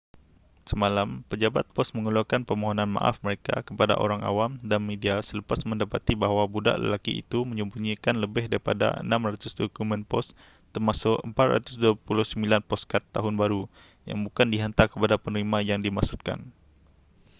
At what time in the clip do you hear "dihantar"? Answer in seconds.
14.53-14.87